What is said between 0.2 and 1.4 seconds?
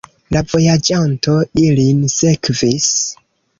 La vojaĝanto